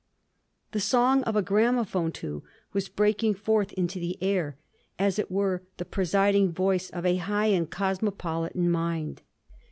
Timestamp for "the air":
3.99-4.57